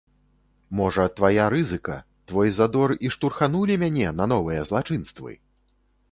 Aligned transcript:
Можа, 0.77 1.03
твая 1.17 1.43
рызыка, 1.53 1.97
твой 2.31 2.49
задор 2.59 2.89
і 3.09 3.11
штурхнулі 3.15 3.75
мяне 3.83 4.07
на 4.23 4.27
новыя 4.33 4.61
злачынствы? 4.71 5.35